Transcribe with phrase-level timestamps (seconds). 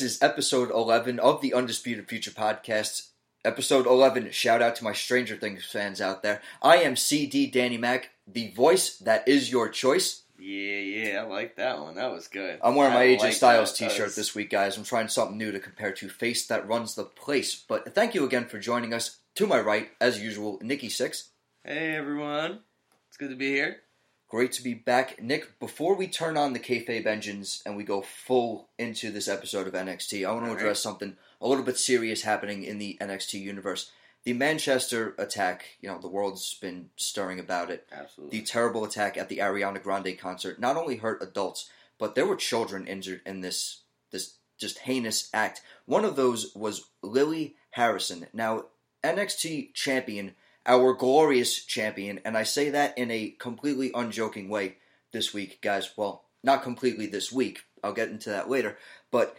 [0.00, 3.08] This is episode 11 of the Undisputed Future podcast.
[3.44, 6.40] Episode 11, shout out to my Stranger Things fans out there.
[6.62, 10.22] I am CD Danny Mac, the voice that is your choice.
[10.38, 11.96] Yeah, yeah, I like that one.
[11.96, 12.60] That was good.
[12.64, 14.78] I'm wearing my I AJ like Styles t shirt this week, guys.
[14.78, 17.54] I'm trying something new to compare to Face That Runs the Place.
[17.68, 19.18] But thank you again for joining us.
[19.34, 21.24] To my right, as usual, Nicky Syxx.
[21.62, 22.60] Hey, everyone.
[23.08, 23.82] It's good to be here.
[24.30, 25.20] Great to be back.
[25.20, 29.66] Nick, before we turn on the kayfabe engines and we go full into this episode
[29.66, 30.62] of NXT, I want to All right.
[30.62, 33.90] address something a little bit serious happening in the NXT universe.
[34.22, 37.88] The Manchester attack, you know, the world's been stirring about it.
[37.90, 38.38] Absolutely.
[38.38, 42.36] The terrible attack at the Ariana Grande concert not only hurt adults, but there were
[42.36, 43.80] children injured in this
[44.12, 45.60] this just heinous act.
[45.86, 48.28] One of those was Lily Harrison.
[48.32, 48.66] Now,
[49.02, 50.36] NXT champion,
[50.70, 54.76] our glorious champion, and I say that in a completely unjoking way
[55.10, 55.90] this week, guys.
[55.96, 57.64] Well, not completely this week.
[57.82, 58.78] I'll get into that later.
[59.10, 59.36] But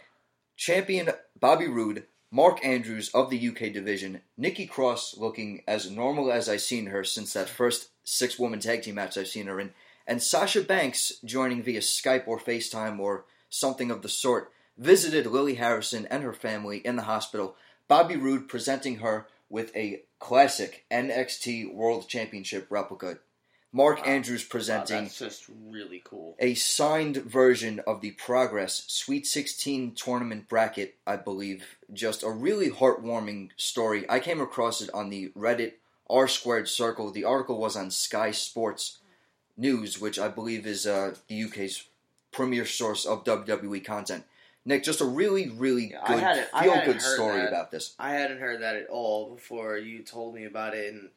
[0.56, 1.08] champion
[1.40, 6.60] Bobby Roode, Mark Andrews of the UK division, Nikki Cross looking as normal as I've
[6.60, 9.70] seen her since that first six woman tag team match I've seen her in,
[10.06, 15.54] and Sasha Banks joining via Skype or FaceTime or something of the sort, visited Lily
[15.54, 17.56] Harrison and her family in the hospital.
[17.88, 23.18] Bobby Roode presenting her with a classic NXT World Championship replica.
[23.72, 24.04] Mark Wow.
[24.04, 26.36] Andrews Wow, presenting that's just really cool.
[26.38, 31.76] a signed version of the Progress Sweet 16 tournament bracket, I believe.
[31.92, 34.08] Just a really heartwarming story.
[34.08, 35.72] I came across it on the Reddit
[36.08, 37.10] R squared circle.
[37.10, 38.98] The article was on Sky Sports
[39.56, 41.84] News, which I believe is uh, the UK's
[42.30, 44.24] premier source of WWE content.
[44.64, 47.48] Nick, just a really, really Yeah, good, feel good story that.
[47.48, 47.94] about this.
[47.98, 51.10] I hadn't heard that at all before you told me about it, and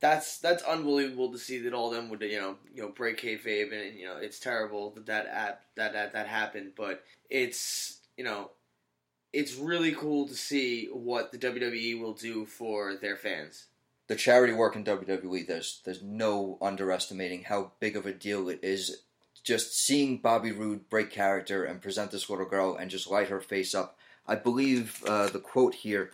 [0.00, 3.20] that's that's unbelievable to see that all of them would you know you know break
[3.20, 8.00] kayfabe, and you know it's terrible that that app, that that that happened, but it's
[8.16, 8.50] you know
[9.32, 13.66] it's really cool to see what the WWE will do for their fans.
[14.08, 18.60] the charity work in WWE, there's there's no underestimating how big of a deal it
[18.62, 19.02] is.
[19.44, 23.40] Just seeing Bobby Roode break character and present this little girl and just light her
[23.40, 23.96] face up.
[24.26, 26.10] I believe uh, the quote here.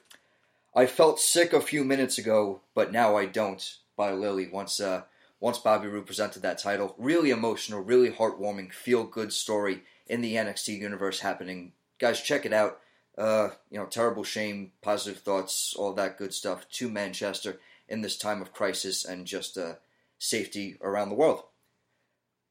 [0.74, 3.76] I felt sick a few minutes ago, but now I don't.
[3.96, 5.02] By Lily, once uh,
[5.40, 10.34] once Bobby Roode presented that title, really emotional, really heartwarming, feel good story in the
[10.34, 11.72] NXT universe happening.
[11.98, 12.80] Guys, check it out.
[13.16, 18.16] Uh, you know, terrible shame, positive thoughts, all that good stuff to Manchester in this
[18.16, 19.74] time of crisis and just uh,
[20.18, 21.42] safety around the world.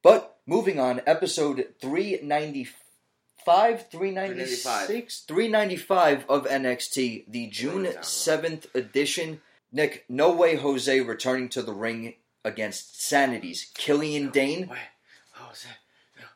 [0.02, 9.40] But moving on, episode 395, 396, 395 of NXT, the June 7th edition.
[9.72, 14.62] Nick, No Way Jose returning to the ring against Sanity's Killian Dain.
[14.62, 14.78] Wait,
[15.38, 15.76] what was that?
[16.20, 16.26] No.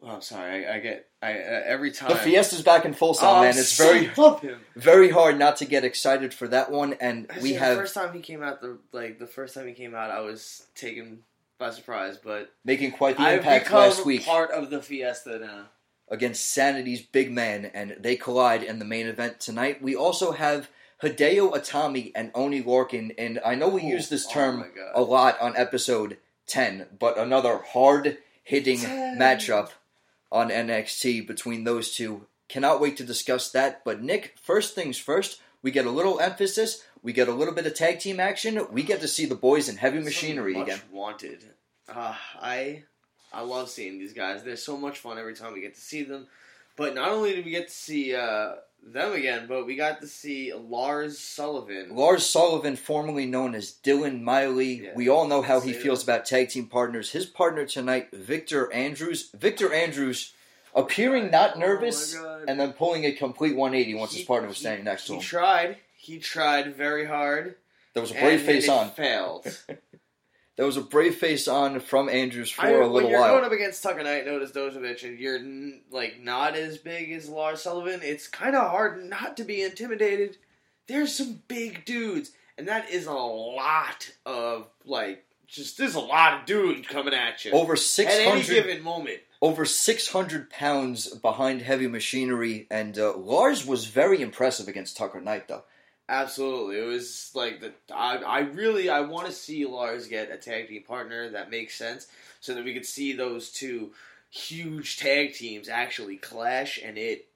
[0.00, 0.66] Well, I'm sorry.
[0.66, 3.50] I, I get I uh, every time The Fiesta's back in full song, Oh, man.
[3.56, 4.58] It's very, I love him.
[4.74, 6.94] very hard not to get excited for that one.
[7.00, 8.60] And we have the first time he came out.
[8.60, 11.20] The like the first time he came out, I was taken
[11.60, 12.16] by surprise.
[12.16, 14.24] But making quite the impact last week.
[14.24, 15.66] part of the Fiesta now.
[16.08, 19.80] against Sanity's big man, and they collide in the main event tonight.
[19.80, 20.68] We also have
[21.02, 24.90] Hideo Itami and Oney Lorcan, and I know we Ooh, use this oh term God.
[24.94, 26.18] a lot on episode
[26.48, 29.70] 10, but another hard hitting matchup
[30.32, 32.26] on NXT between those two.
[32.48, 33.84] Cannot wait to discuss that.
[33.84, 37.66] But Nick, first things first, we get a little emphasis, we get a little bit
[37.66, 40.80] of tag team action, we get to see the boys in heavy machinery So again.
[40.92, 41.44] Wanted.
[41.88, 42.84] Uh, I
[43.32, 44.42] I love seeing these guys.
[44.42, 46.26] They're so much fun every time we get to see them.
[46.76, 48.52] But not only did we get to see uh,
[48.82, 51.94] them again, but we got to see Lars Sullivan.
[51.94, 56.24] Lars Sullivan, formerly known as Dylan Miley, Yeah, we all know how he feels about
[56.24, 57.10] tag team partners.
[57.10, 59.30] His partner tonight, Victor Andrews.
[59.34, 60.32] Victor Andrews
[60.74, 62.44] appearing not Oh nervous my God.
[62.48, 65.14] and then pulling a complete 180 once He- his partner was he- standing next to
[65.14, 65.20] him.
[65.20, 65.76] He tried.
[66.00, 67.56] He tried very hard.
[67.92, 68.90] There was a brave face on.
[68.90, 69.46] Failed.
[70.56, 73.32] There was a brave face on from Andrews for I, a when little you're while.
[73.32, 77.30] going up against Tucker Knight, Notice Dozovic, and you're n- like not as big as
[77.30, 80.36] Lars Sullivan, it's kind of hard not to be intimidated.
[80.86, 86.40] There's some big dudes, and that is a lot of like just there's a lot
[86.40, 89.20] of dudes coming at you over at any 600, given moment.
[89.40, 95.48] over 600 pounds behind heavy machinery, and uh, Lars was very impressive against Tucker Knight,
[95.48, 95.64] though.
[96.10, 100.36] Absolutely, it was like the I, I really I want to see Lars get a
[100.36, 102.08] tag team partner that makes sense,
[102.40, 103.92] so that we could see those two
[104.28, 107.28] huge tag teams actually clash, and it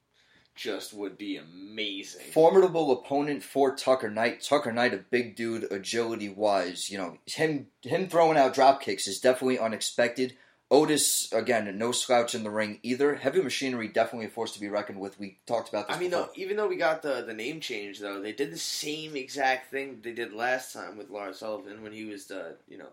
[0.56, 2.32] just would be amazing.
[2.32, 4.42] formidable opponent for Tucker Knight.
[4.42, 6.90] Tucker Knight, a big dude, agility wise.
[6.90, 10.36] You know, him him throwing out drop kicks is definitely unexpected.
[10.70, 13.14] Otis again, no slouch in the ring either.
[13.16, 15.18] Heavy Machinery definitely a force to be reckoned with.
[15.20, 15.96] We talked about this.
[15.96, 18.58] I mean, though, even though we got the the name change, though, they did the
[18.58, 22.78] same exact thing they did last time with Lars Sullivan when he was the you
[22.78, 22.88] know,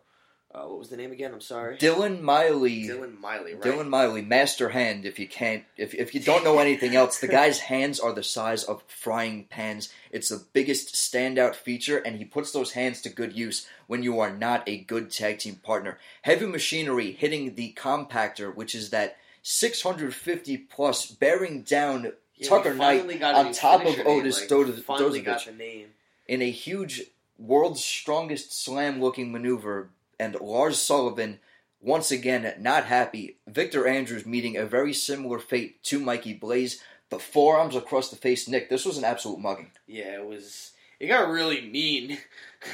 [0.54, 1.34] uh, what was the name again?
[1.34, 2.84] I'm sorry, Dylan Miley.
[2.88, 3.64] Dylan Miley, right?
[3.64, 5.06] Dylan Miley, master hand.
[5.06, 8.24] If you can't, if if you don't know anything else, the guy's hands are the
[8.24, 9.94] size of frying pans.
[10.12, 14.20] It's the biggest standout feature, and he puts those hands to good use when you
[14.20, 15.98] are not a good tag team partner.
[16.24, 23.00] Heavy Machinery hitting the compactor, which is that 650 plus, bearing down Yeah, Tucker Knight
[23.00, 25.88] finally got a on top of name, Otis like, Dodo- Finally got the name.
[26.28, 27.04] in a huge
[27.38, 29.90] world's strongest slam looking maneuver,
[30.22, 31.40] and Lars Sullivan
[31.82, 33.38] once again not happy.
[33.48, 36.80] Victor Andrews meeting a very similar fate to Mikey Blaze.
[37.10, 38.70] The forearms across the face, Nick.
[38.70, 39.72] This was an absolute mugging.
[39.88, 40.74] Yeah, it was.
[41.00, 42.20] It got really mean.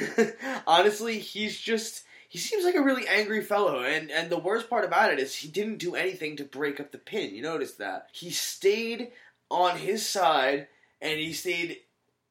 [0.66, 2.04] Honestly, he's just.
[2.28, 5.34] He seems like a really angry fellow, and and the worst part about it is
[5.34, 7.34] he didn't do anything to break up the pin.
[7.34, 9.12] You notice that he stayed
[9.50, 10.68] on his side,
[11.00, 11.78] and he stayed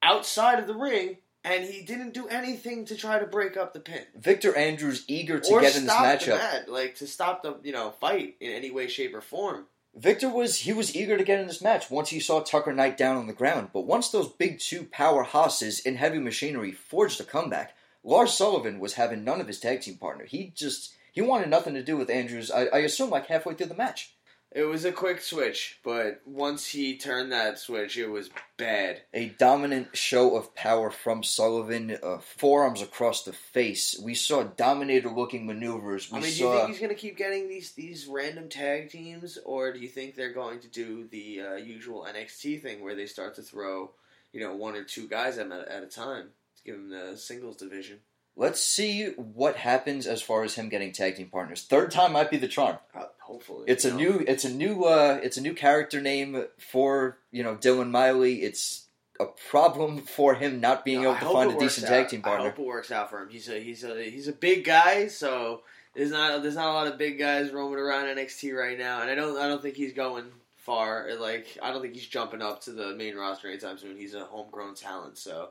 [0.03, 1.17] outside of the ring,
[1.47, 5.39] and he didn't do anything to try to break up the pin Victor Andrews eager
[5.39, 6.37] to or get in this matchup.
[6.37, 9.65] match, like to stop the you know fight in any way, shape, or form.
[9.95, 12.97] Victor was he was eager to get in this match once he saw Tucker Knight
[12.97, 13.69] down on the ground.
[13.73, 18.93] But once those big two powerhouses in heavy machinery forged a comeback, Lars Sullivan was
[18.93, 20.25] having none of his tag team partner.
[20.25, 22.51] He just he wanted nothing to do with Andrews.
[22.51, 24.13] I, I assume like halfway through the match.
[24.53, 29.01] It was a quick switch, but once he turned that switch, it was bad.
[29.13, 33.99] A dominant show of power from Sullivan, uh, forearms across the face.
[34.01, 36.09] We saw dominator-looking maneuvers.
[36.09, 38.89] We I mean, do you think he's going to keep getting these these random tag
[38.89, 42.95] teams, or do you think they're going to do the uh, usual NXT thing where
[42.95, 43.91] they start to throw,
[44.31, 47.57] you know, one or two guys at, at a time to give him the singles
[47.57, 47.99] division?
[48.39, 51.63] Let's see what happens as far as him getting tag team partners.
[51.63, 52.77] Third time might be the charm.
[52.95, 53.97] Uh, hopefully, It's a know.
[53.97, 58.43] new it's a new uh it's a new character name for, you know, Dylan Miley.
[58.43, 58.85] It's
[59.19, 61.89] a problem for him not being No, I able to find a decent out.
[61.89, 62.49] tag team I partner.
[62.51, 63.29] hope it works out for him.
[63.29, 65.63] He's a he's a he's a big guy, so
[65.95, 69.09] there's not there's not a lot of big guys roaming around NXT right now, and
[69.09, 70.25] I don't I don't think he's going
[70.57, 71.09] far.
[71.19, 73.97] Like I don't think he's jumping up to the main roster anytime soon.
[73.97, 75.49] He's a homegrown talent, so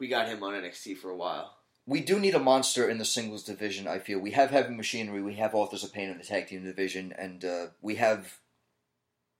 [0.00, 1.54] we got him on NXT for a while.
[1.86, 4.18] We do need a monster in the singles division, I feel.
[4.18, 7.44] We have Heavy Machinery, we have Authors of Pain in the tag team division, and
[7.44, 8.38] uh, we have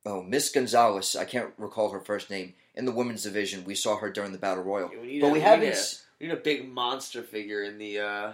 [0.07, 3.65] oh, Miss Gonzalez, I can't recall her first name, in the women's division.
[3.65, 4.91] We saw her during the Battle Royal.
[4.93, 5.85] Yeah, we But a- we we haven't need a-
[6.21, 7.99] We need a big monster figure in the.
[8.01, 8.33] Uh,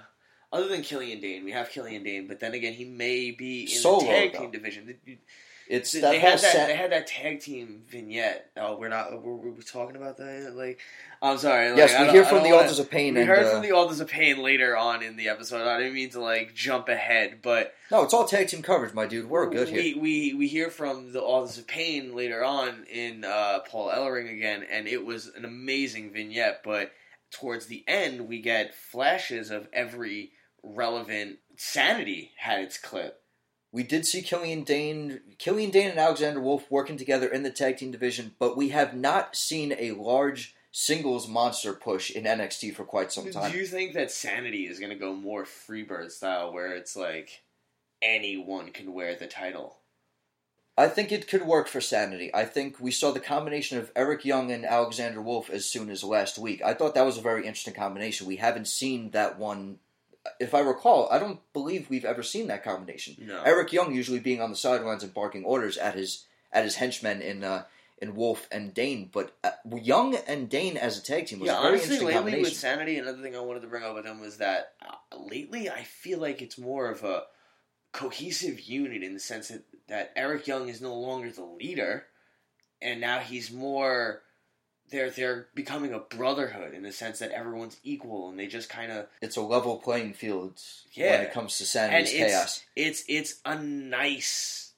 [0.53, 3.69] other than Killian Dain, we have Killian Dain, but then again, he may be in
[3.69, 4.41] Solo, the tag though.
[4.41, 4.99] team division.
[5.71, 6.53] It's They, that they whole had that.
[6.53, 8.51] set- They had that tag team vignette.
[8.57, 9.13] Oh, we're not.
[9.23, 10.53] Were, were we talking about that?
[10.55, 10.81] Like,
[11.23, 11.69] I'm sorry.
[11.71, 13.63] Like, Yes, we hear from the wanna- Authors of Pain We and heard uh, from
[13.63, 15.67] the Authors of Pain later on in the episode.
[15.67, 19.07] I didn't mean to like jump ahead, but No, it's all tag team coverage, my
[19.07, 19.29] dude.
[19.31, 19.79] We're good here.
[19.81, 24.31] we, we we hear from the Authors of Pain later on in uh, Paul Ellering
[24.33, 26.63] again, and it was an amazing vignette.
[26.65, 26.91] But
[27.31, 33.20] towards the end, we get flashes of every relevant sanity had its clip.
[33.73, 37.77] We did see Killian Dain, Killian Dain and Alexander Wolfe working together in the tag
[37.77, 42.85] team division, but we have not seen a large singles monster push in NXT for
[42.85, 43.53] quite some time.
[43.53, 47.43] Do you think that Sanity is going to go more Freebird style, where it's like
[48.03, 49.77] anyone can wear the title?
[50.77, 52.35] I think it could work for Sanity.
[52.35, 56.03] I think we saw the combination of Eric Young and Alexander Wolfe as soon as
[56.03, 56.63] last week.
[56.65, 58.27] I thought that was a very interesting combination.
[58.27, 59.79] We haven't seen that one.
[60.39, 63.17] If I recall, I don't believe we've ever seen that combination.
[63.21, 63.43] No.
[63.43, 67.23] Eric Young usually being on the sidelines and barking orders at his at his henchmen
[67.23, 67.65] in uh,
[68.01, 71.59] in Wolfe and Dain, but uh, Young and Dain as a tag team was yeah,
[71.59, 72.45] a very honestly, interesting lately combination.
[72.45, 75.69] with Sanity, another thing I wanted to bring up with them was that uh, lately
[75.69, 77.25] I feel like it's more of a
[77.93, 82.07] cohesive unit in the sense that, that Eric Young is no longer the leader,
[82.81, 84.23] and now he's more.
[84.91, 88.91] They're they're becoming a brotherhood in the sense that everyone's equal and they just kind
[88.91, 90.61] of it's a level playing field
[90.93, 91.13] yeah.
[91.13, 92.65] when it comes to and it's, chaos.
[92.77, 94.73] it's it's a nice.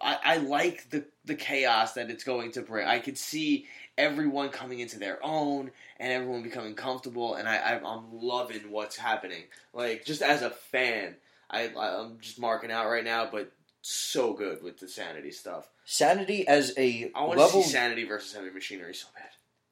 [0.00, 2.86] I, I like the the chaos that it's going to bring.
[2.86, 3.66] I could see
[3.96, 8.96] everyone coming into their own and everyone becoming comfortable, and I, I I'm loving what's
[8.96, 9.44] happening.
[9.72, 11.16] Like just as a fan,
[11.50, 13.52] I I'm just marking out right now, but
[13.82, 15.68] so good with the sanity stuff.
[15.84, 19.28] Sanity as a I want to level see sanity versus heavy machinery so bad.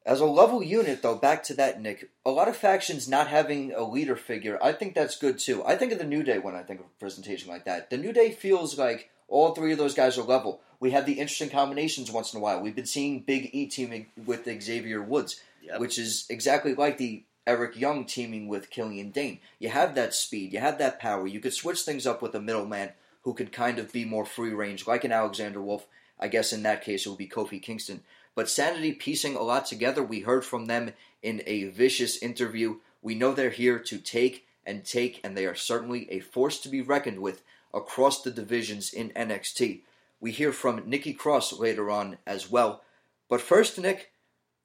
[0.07, 3.73] As a level unit, though, back to that, Nick, a lot of factions not having
[3.73, 5.63] a leader figure, I think that's good too.
[5.65, 7.91] I think of the New Day when I think of a presentation like that.
[7.91, 10.61] The New Day feels like all three of those guys are level.
[10.81, 12.61] We have the interesting combinations once in a while.
[12.61, 15.79] We've been seeing Big E teaming with Xavier Woods, Yep.
[15.81, 19.41] which is exactly like the Eric Young teaming with Killian Dain.
[19.59, 21.27] You have that speed, you have that power.
[21.27, 22.93] You could switch things up with a middleman
[23.25, 25.87] who could kind of be more free range, like an Alexander Wolfe.
[26.19, 28.03] I guess in that case it would be Kofi Kingston.
[28.41, 30.03] But Sanity piecing a lot together.
[30.03, 32.77] We heard from them in a vicious interview.
[33.03, 36.71] We know they're here to take and take, and they are certainly a force to
[36.71, 37.43] be reckoned with
[37.75, 39.83] across the divisions in NXT.
[40.21, 42.83] We hear from Nikki Cross later on as well.
[43.29, 44.11] But first, Nick,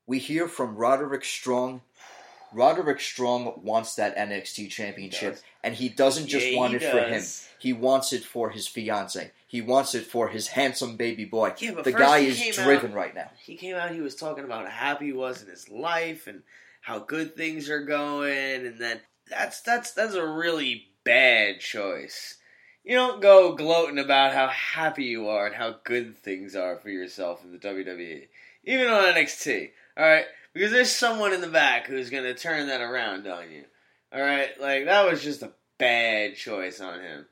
[0.07, 1.81] we hear from Roderick Strong.
[2.55, 6.99] Roderick Strong wants that NXT championship, and he doesn't just Yeah, want he it for
[7.01, 7.23] him.
[7.59, 9.31] He wants it for his fiance.
[9.47, 11.53] He wants it for his handsome baby boy.
[11.57, 13.29] Yeah, but the guy is driven out- right now.
[13.39, 13.91] He came out.
[13.91, 16.43] He was talking about how happy he was in his life and
[16.81, 22.37] how good things are going, and then that's that's that's a really bad choice.
[22.83, 26.89] You don't go gloating about how happy you are and how good things are for
[26.89, 28.27] yourself in the WWE,
[28.65, 29.71] even on NXT.
[29.97, 33.65] All right, because there's someone in the back who's gonna turn that around on you.
[34.11, 37.25] All right, like that was just a bad choice on him.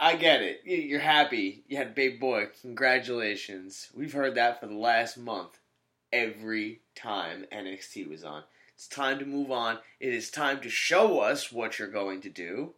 [0.00, 0.60] I get it.
[0.64, 1.64] You- You're happy.
[1.68, 2.48] You had a big boy.
[2.62, 3.88] Congratulations.
[3.94, 5.58] We've heard that for the last month.
[6.12, 8.42] Every time NXT was on.
[8.74, 9.78] It's time to move on.
[10.00, 12.74] It is time to show us what you're going to do.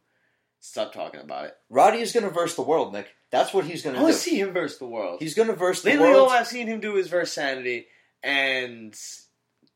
[0.61, 1.57] Stop talking about it.
[1.69, 3.09] Roddy is going to verse the world, Nick.
[3.31, 3.97] That's what he's gonna.
[3.97, 4.19] I to want do.
[4.19, 5.21] to see him versus the world.
[5.21, 6.17] He's going to verse the Lately, world.
[6.29, 7.87] all I've seen him do is verse Sanity
[8.23, 8.99] and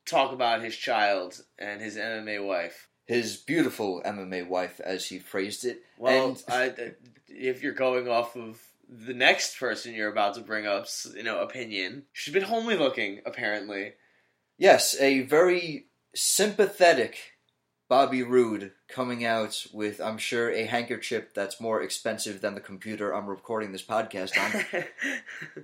[0.05, 2.89] talk about his child and his MMA wife.
[3.05, 5.83] His beautiful MMA wife, as he phrased it.
[5.97, 6.73] Well, and I,
[7.27, 8.59] if you're going off of
[8.89, 13.21] the next person you're about to bring up, you know opinion, she's been homely looking
[13.25, 13.93] apparently.
[14.57, 17.17] yes, a very sympathetic
[17.87, 23.13] Bobby Roode coming out with, I'm sure, a handkerchief that's more expensive than the computer
[23.13, 24.83] I'm recording this podcast on.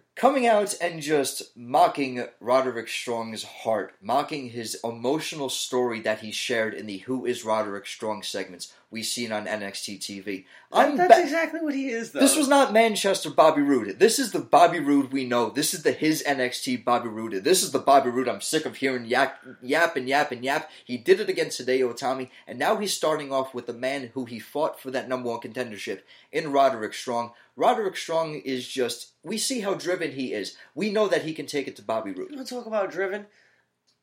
[0.16, 6.76] coming out and just mocking Roderick Strong's heart, mocking his emotional story that he shared
[6.76, 10.44] in the Who is Roderick Strong segments we seen on NXT TV.
[10.72, 12.20] I'm That's ba- exactly what he is, though.
[12.20, 13.98] This was not Manchester Bobby Roode.
[14.00, 15.50] This is the Bobby Roode we know.
[15.50, 17.44] This is the his NXT Bobby Roode.
[17.46, 20.70] This is the Bobby Roode I'm sick of hearing yap, yap and yap and yap.
[20.84, 24.26] He did it against Hideo Itami, and now he's starting off with the man who
[24.26, 27.32] he fought for that number one contendership in Roderick Strong.
[27.56, 30.58] Roderick Strong is just, we see how driven he is.
[30.76, 32.32] We know that he can take it to Bobby Roode.
[32.32, 33.28] You want to talk about driven?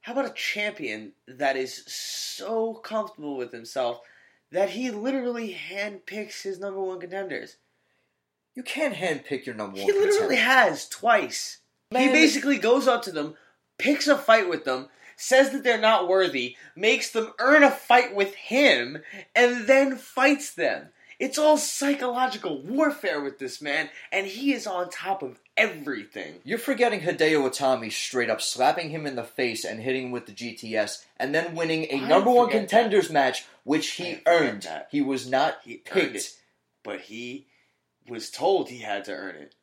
[0.01, 4.01] How about a champion that is so comfortable with himself
[4.53, 7.57] that he literally handpicks his number one contenders?
[8.55, 10.43] You can't handpick your number one He literally contender.
[10.43, 11.59] has twice.
[11.91, 12.13] He Man.
[12.13, 13.35] basically goes up to them,
[13.79, 18.15] picks a fight with them, says that they're not worthy, makes them earn a fight
[18.15, 18.99] with him,
[19.35, 20.89] and then fights them.
[21.19, 26.37] It's all psychological warfare with this man, and he is on top of everything.
[26.45, 30.27] You're forgetting Hideo Itami straight up slapping him in the face and hitting him with
[30.27, 34.63] the GTS, and then winning a I number one contenders match, which he earned.
[34.63, 34.89] that.
[34.91, 36.17] He was not He picked.
[36.17, 36.31] it.
[36.85, 37.47] But he
[38.09, 39.55] was told he had to earn it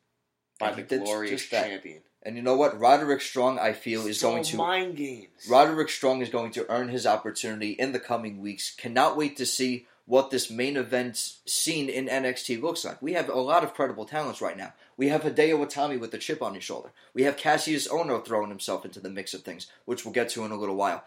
[0.60, 2.02] by And the glorious champion.
[2.22, 2.78] And you know what?
[2.78, 4.56] Roderick Strong, I feel, is It's all going to.
[4.56, 5.28] mind games.
[5.48, 8.74] Roderick Strong is going to earn his opportunity in the coming weeks.
[8.74, 13.02] Cannot wait to see what this main event scene in NXT looks like.
[13.02, 14.72] We have a lot of credible talents right now.
[14.96, 16.92] We have Hideo Itami with the chip on his shoulder.
[17.12, 20.44] We have Kassius Ohno throwing himself into the mix of things, which we'll get to
[20.44, 21.04] in a little while.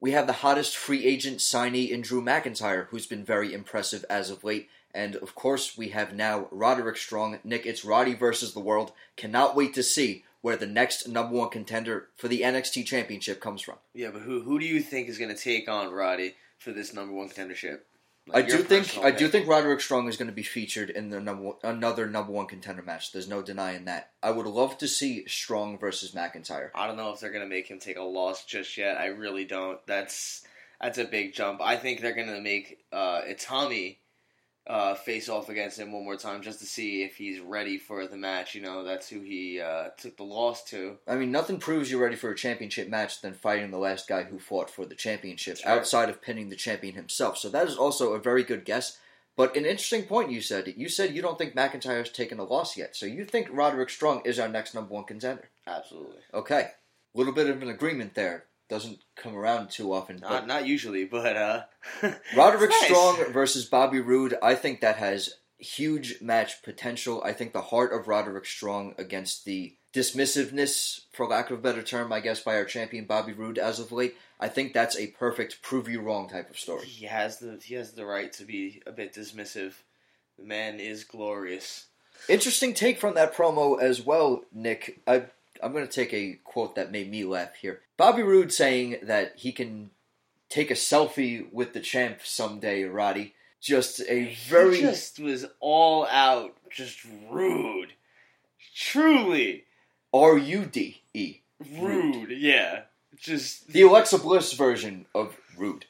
[0.00, 4.30] We have the hottest free agent signee in Drew McIntyre, who's been very impressive as
[4.30, 4.68] of late.
[4.94, 7.38] And of course, we have now Roderick Strong.
[7.44, 8.92] Nick, it's Roddy versus the world.
[9.16, 13.62] Cannot wait to see where the next number one contender for the NXT Championship comes
[13.62, 13.76] from.
[13.94, 16.92] Yeah, but who who do you think is going to take on Roddy for this
[16.92, 17.80] number one contendership?
[18.30, 20.90] I Like, your do think I do think Roderick Strong is going to be featured
[20.90, 23.12] in the number one, another number one contender match.
[23.12, 24.12] There's no denying that.
[24.22, 26.70] I would love to see Strong versus McIntyre.
[26.74, 28.96] I don't know if they're going to make him take a loss just yet.
[28.96, 29.84] I really don't.
[29.86, 30.44] That's
[30.80, 31.60] that's a big jump.
[31.60, 33.96] I think they're going to make uh, Itami
[34.66, 38.06] uh, face off against him one more time just to see if he's ready for
[38.06, 38.54] the match.
[38.54, 40.98] You know, that's who he uh, took the loss to.
[41.06, 44.22] I mean, nothing proves you're ready for a championship match than fighting the last guy
[44.22, 45.76] who fought for the championship right.
[45.76, 47.38] outside of pinning the champion himself.
[47.38, 48.98] So that is also a very good guess.
[49.34, 50.72] But an interesting point you said.
[50.76, 52.94] You said you don't think McIntyre's taken a loss yet.
[52.94, 55.48] So you think Roderick Strong is our next number one contender.
[55.66, 56.20] Absolutely.
[56.34, 56.70] Okay.
[57.14, 58.44] A little bit of an agreement there.
[58.68, 60.16] Doesn't come around too often.
[60.16, 61.62] Not not usually, but uh,
[62.36, 62.84] Roderick nice.
[62.84, 67.22] Strong versus Bobby Roode, I think that has huge match potential.
[67.24, 71.82] I think the heart of Roderick Strong against the dismissiveness, for lack of a better
[71.82, 75.08] term, I guess, by our champion Bobby Roode as of late, I think that's a
[75.08, 76.86] perfect prove you wrong type of story.
[76.86, 79.74] He has the he has the right to be a bit dismissive.
[80.38, 81.86] The man is glorious.
[82.28, 85.00] Interesting take from that promo as well, Nick.
[85.06, 85.24] I,
[85.62, 87.80] I'm going to take a quote that made me laugh here.
[87.96, 89.90] Bobby Roode saying that he can
[90.48, 93.34] take a selfie with the champ someday, Roddy.
[93.60, 96.98] just a very he just was all out, just
[97.30, 97.92] rude.
[98.74, 99.64] Truly
[100.12, 101.38] R U D E.
[101.78, 102.30] rude.
[102.30, 102.82] Yeah,
[103.16, 105.86] just The Alexa Bliss version of rude.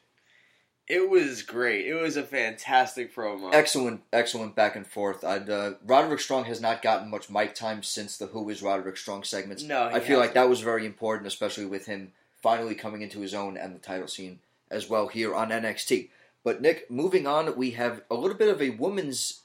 [0.89, 1.87] It was great.
[1.87, 3.51] It was a fantastic promo.
[3.53, 5.25] Excellent, excellent back and forth.
[5.25, 8.97] I'd, uh, Roderick Strong has not gotten much mic time since the Who is Roderick
[8.97, 9.63] Strong segments.
[9.63, 10.35] No, he I feel like hasn't.
[10.35, 12.13] that was very important, especially with him
[12.43, 16.09] finally coming into his own and the title scene as well here on NXT.
[16.45, 19.43] But Nick, moving on, we have a little bit of a woman's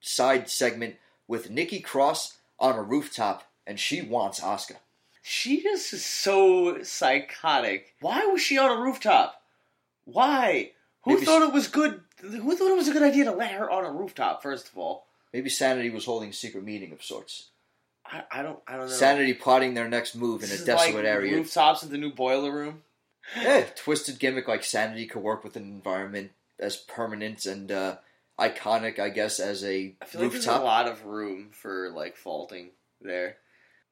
[0.00, 4.76] side segment with Nikki Cross on a rooftop, and she wants Asuka.
[5.22, 7.94] She just is so psychotic.
[8.00, 9.42] Why was she on a rooftop?
[10.06, 10.72] Why?
[11.08, 12.02] Who Maybe thought it was good?
[12.20, 14.42] Who thought it was a good idea to let her on a rooftop?
[14.42, 17.48] First of all, Maybe Sanity was holding a secret meeting of sorts.
[18.04, 18.58] I, I don't.
[18.66, 18.92] I don't know.
[18.92, 21.34] Sanity plotting their next move in This a desolate like area.
[21.34, 22.82] Rooftops of the new boiler room.
[23.40, 27.96] Yeah, twisted gimmick like Sanity could work with an environment as permanent and uh,
[28.38, 32.16] iconic, I guess, as a I feel like there's a lot of room for like
[32.16, 33.36] faulting there.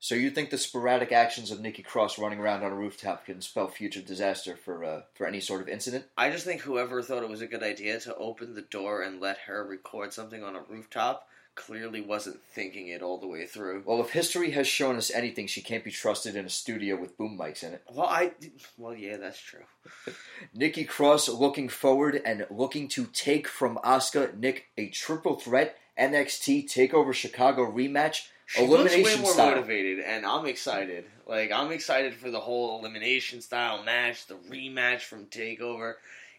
[0.00, 3.40] So you think the sporadic actions of Nikki Cross running around on a rooftop can
[3.40, 6.04] spell future disaster for uh, for any sort of incident?
[6.16, 9.20] I just think whoever thought it was a good idea to open the door and
[9.20, 13.82] let her record something on a rooftop clearly wasn't thinking it all the way through.
[13.84, 17.16] Well, if history has shown us anything, she can't be trusted in a studio with
[17.16, 17.82] boom mics in it.
[17.90, 18.32] Well, I
[18.78, 19.64] well, yeah, that's true.
[20.54, 26.70] Nikki Cross looking forward and looking to take from Asuka Nick a triple threat NXT
[26.70, 28.28] Takeover Chicago rematch.
[28.46, 29.50] She Elimination looks way more style.
[29.50, 31.04] motivated, and I'm excited.
[31.26, 35.94] Like I'm excited for the whole elimination style match, the rematch from Takeover.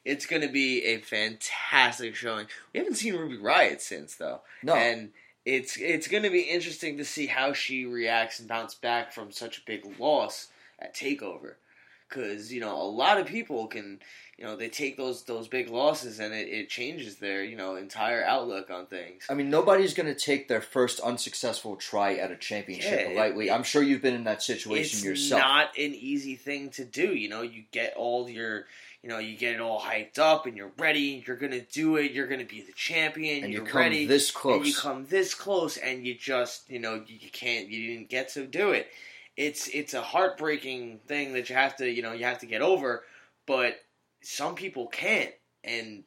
[0.05, 2.47] It's going to be a fantastic showing.
[2.73, 5.11] We haven't seen Ruby Riot since though, No, and
[5.43, 9.31] it's it's going to be interesting to see how she reacts and bounce back from
[9.31, 10.47] such a big loss
[10.79, 11.55] at Takeover.
[12.09, 13.99] Because you know a lot of people can,
[14.37, 17.75] you know, they take those those big losses and it, it changes their you know
[17.75, 19.25] entire outlook on things.
[19.29, 23.49] I mean, nobody's going to take their first unsuccessful try at a championship Yeah, lightly.
[23.49, 25.41] it- I'm sure you've been in that situation it's yourself.
[25.41, 27.13] not an easy thing to do.
[27.13, 28.65] You know, you get all your,
[29.03, 31.23] you know, you get it all hyped up and you're ready.
[31.27, 32.11] You're gonna do it.
[32.13, 33.43] You're gonna be the champion.
[33.43, 34.05] and you you're come ready.
[34.05, 34.57] this close.
[34.57, 37.67] And you come this close, and you just, you know, you, you can't.
[37.67, 38.87] You didn't get to do it.
[39.37, 42.61] It's it's a heartbreaking thing that you have to, you know, you have to get
[42.61, 43.03] over.
[43.45, 43.79] But
[44.21, 45.31] some people can't,
[45.63, 46.03] and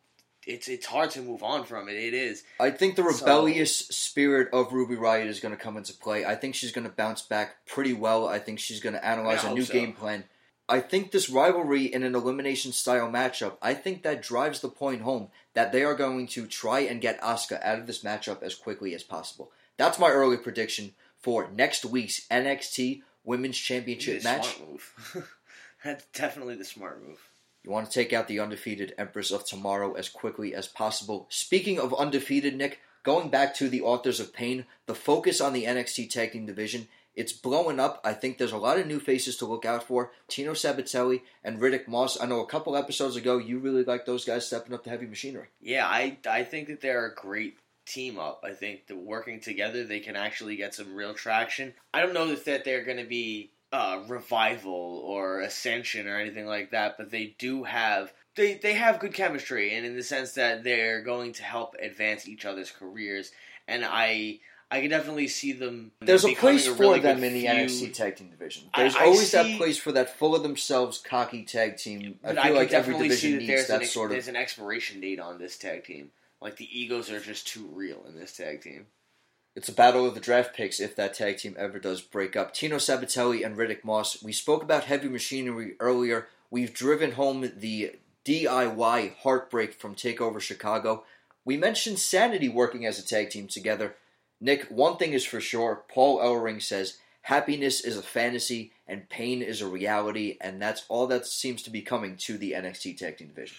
[0.47, 1.95] it's it's hard to move on from it.
[1.95, 2.43] It is.
[2.59, 6.25] I think the So- rebellious spirit of Ruby Riot is going to come into play.
[6.25, 8.27] I think she's going to bounce back pretty well.
[8.27, 9.73] I think she's going to analyze a new so.
[9.73, 10.25] game plan.
[10.69, 15.03] I think this rivalry in an elimination style matchup, I think that drives the point
[15.03, 18.55] home that they are going to try and get Asuka out of this matchup as
[18.55, 19.51] quickly as possible.
[19.77, 24.57] That's my early prediction for next week's NXT Women's Championship match.
[24.57, 25.29] smart move.
[25.85, 27.19] That's definitely the smart move.
[27.63, 31.27] You want to take out the undefeated Empress of Tomorrow as quickly as possible.
[31.29, 35.65] Speaking of undefeated, Nick, going back to the Authors of Pain, the focus on the
[35.65, 38.01] NXT Tag Team Division, it's blowing up.
[38.05, 40.13] I think there's a lot of new faces to look out for.
[40.29, 42.21] Tino Sabatelli and Riddick Moss.
[42.21, 45.07] I know a couple episodes ago you really liked those guys stepping up to heavy
[45.07, 45.49] machinery.
[45.61, 47.59] Yeah, I I think that they're a great
[47.91, 48.43] team up.
[48.45, 51.75] I think that working together, they can actually get some real traction.
[51.93, 56.47] I don't know if that they're going to be uh, revival or ascension or anything
[56.47, 60.33] like that, but they do have they they have good chemistry, and in the sense
[60.33, 63.33] that they're going to help advance each other's careers.
[63.69, 65.91] And I I can definitely see them.
[66.01, 67.53] There's a place for really them in the feud.
[67.53, 68.65] NXT Tag Team Division.
[68.77, 72.21] There's I always see- that place for that full of themselves cocky tag team.
[72.23, 74.13] I feel I, like can every definitely division see that needs that an sort of
[74.13, 76.13] there's an expiration date on this tag team.
[76.41, 78.87] Like the egos are just too real in this tag team.
[79.57, 82.55] It's a battle of the draft picks if that tag team ever does break up.
[82.55, 84.23] Tino Sabatelli and Riddick Moss.
[84.23, 86.29] We spoke about heavy machinery earlier.
[86.51, 91.05] We've driven home the DIY heartbreak from Takeover Chicago.
[91.45, 93.97] We mentioned Sanity working as a tag team together.
[94.41, 95.85] Nick, one thing is for sure.
[95.89, 101.07] Paul Ellering says happiness is a fantasy and pain is a reality, and that's all
[101.09, 103.57] that seems to be coming to the NXT Tag Team Division.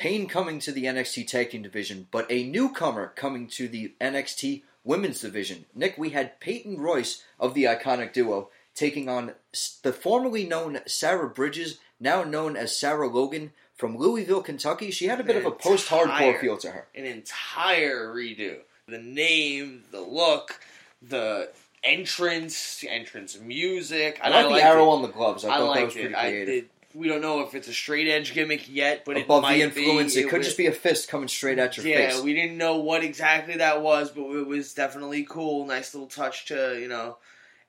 [0.00, 4.62] Pain coming to the NXT Tag Team Division, but a newcomer coming to the NXT
[4.82, 5.66] Women's Division.
[5.74, 9.34] Nick, we had Peyton Royce of the iconic duo taking on
[9.82, 14.90] the formerly known Sarah Bridges, now known as Sarah Logan from Louisville, Kentucky.
[14.90, 16.86] She had a bit of a post hardcore feel to her.
[16.94, 18.60] An entire redo.
[18.88, 20.60] The name, the look,
[21.02, 21.50] the
[21.84, 24.18] entrance, entrance music.
[24.22, 24.94] I And like the arrow it.
[24.94, 25.44] on the gloves.
[25.44, 26.14] I, I thought that was pretty.
[26.14, 26.46] I creative.
[26.46, 26.68] did.
[26.94, 29.62] We don't know if it's a straight edge gimmick yet, but Above it might the
[29.62, 30.22] influence, be.
[30.22, 32.16] it could was- just be a fist coming straight at your yeah, face.
[32.16, 35.66] Yeah, we didn't know what exactly that was, but it was definitely cool.
[35.66, 37.18] Nice little touch to you know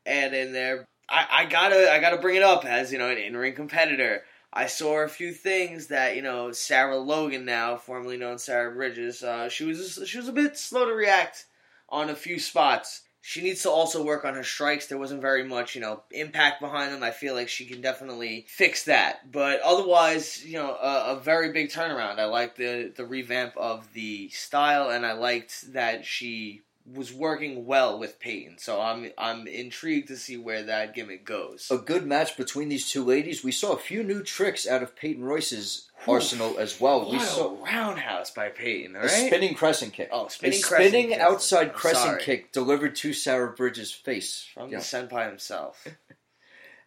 [0.05, 0.85] add in there.
[1.07, 4.23] I, I gotta I gotta bring it up as you know an in ring competitor.
[4.53, 9.23] I saw a few things that you know Sarah Logan, now formerly known Sarah Bridges,
[9.23, 11.45] uh, she was she was a bit slow to react
[11.89, 13.01] on a few spots.
[13.23, 14.87] She needs to also work on her strikes.
[14.87, 17.03] There wasn't very much, you know, impact behind them.
[17.03, 19.31] I feel like she can definitely fix that.
[19.31, 22.19] But otherwise, you know, a, a very big turnaround.
[22.19, 27.65] I liked the the revamp of the style, and I liked that she was working
[27.65, 28.57] well with Peyton.
[28.59, 31.67] So I'm I'm intrigued to see where that gimmick goes.
[31.71, 33.43] A good match between these two ladies.
[33.43, 36.15] We saw a few new tricks out of Peyton Royce's Whew.
[36.15, 37.09] arsenal as well.
[37.11, 40.09] We a saw roundhouse by Peyton, all a spinning crescent kick.
[40.11, 41.19] oh, A spinning, spinning crescent kick.
[41.21, 42.23] outside I'm crescent sorry.
[42.23, 44.47] kick delivered to Sarah Bridges' face.
[44.53, 44.79] from Yeah.
[44.79, 45.87] the senpai himself.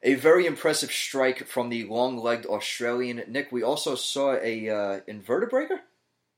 [0.07, 3.51] A very impressive strike from the long-legged Australian Nick.
[3.51, 5.01] We also saw a uh,
[5.49, 5.81] breaker.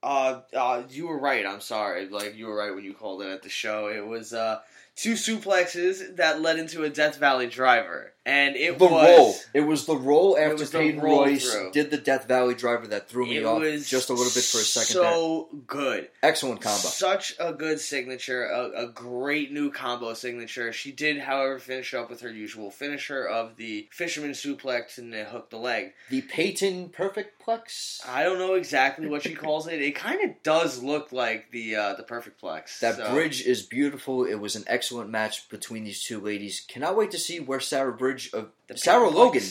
[0.06, 1.44] Uh, uh, you were right.
[1.44, 2.08] I'm sorry.
[2.08, 3.88] Like you were right when you called it at the show.
[3.88, 4.60] It was uh
[4.94, 9.34] two suplexes that led into a Death Valley driver, and it the was roll.
[9.54, 11.70] It was the roll after was the Peyton roll Royce through.
[11.72, 14.42] did the Death Valley driver that threw me it off was just a little bit
[14.44, 15.00] for a second.
[15.00, 15.12] there.
[15.12, 16.08] So good.
[16.22, 16.76] Excellent combo.
[16.88, 20.72] Such a good signature, a, a great new combo signature.
[20.72, 25.26] She did, however, finish up with her usual finisher of the fisherman suplex and then
[25.26, 25.92] hook the leg.
[26.10, 28.00] The Peyton Perfect Plex.
[28.08, 29.80] I don't know exactly what she calls it.
[29.80, 32.80] It kind of does look like the uh, the perfect plex.
[32.80, 34.24] That so- bridge is beautiful.
[34.24, 36.64] It was an excellent match between these two ladies.
[36.66, 39.42] Cannot wait to see where Sarah Bridge, uh, the Sarah Logan,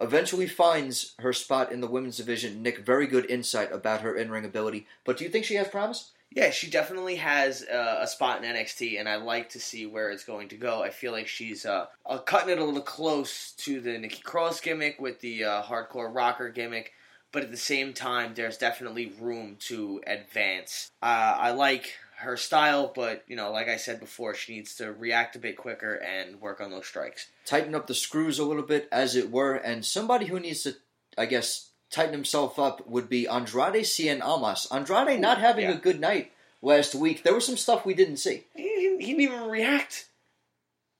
[0.00, 2.62] eventually finds her spot in the women's division.
[2.62, 4.86] Nick, very good insight about her in-ring ability.
[5.04, 6.12] But do you think she has promise?
[6.30, 10.10] Yeah, she definitely has uh, a spot in NXT, and I like to see where
[10.10, 10.82] it's going to go.
[10.82, 14.60] I feel like she's uh, uh, cutting it a little close to the Nikki Cross
[14.60, 16.92] gimmick with the uh, hardcore rocker gimmick,
[17.32, 20.90] but at the same time, there's definitely room to advance.
[21.00, 24.92] Uh, I like her style, but you know, like I said before, she needs to
[24.92, 27.26] react a bit quicker and work on those strikes.
[27.44, 29.54] Tighten up the screws a little bit, as it were.
[29.54, 30.74] And somebody who needs to,
[31.18, 34.66] I guess, tighten himself up would be Andrade Cien Almas.
[34.72, 35.72] Andrade not having yeah.
[35.72, 37.22] a good night last week.
[37.22, 38.44] There was some stuff we didn't see.
[38.54, 40.06] He didn't, he didn't even react.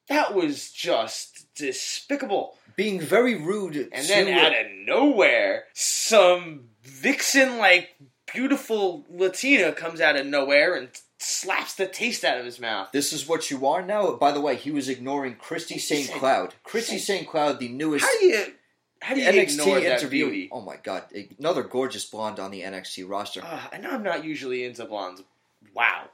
[0.09, 2.57] That was just despicable.
[2.77, 7.97] Being very rude And to then out of nowhere, some vixen like
[8.33, 12.91] beautiful Latina comes out of nowhere and slaps the taste out of his mouth.
[12.93, 14.13] This is what you are now.
[14.17, 16.11] By the way, he was ignoring Christy St.
[16.11, 16.55] Cloud.
[16.63, 17.27] Christy St.
[17.27, 18.47] Cloud, the newest How do you
[19.03, 20.25] how do you ignore NXT that interview.
[20.25, 20.49] beauty?
[20.51, 21.05] Oh my god,
[21.39, 23.43] another gorgeous blonde on the NXT roster.
[23.45, 25.23] Uh, I know I'm not usually into blondes.
[25.75, 26.09] Wow.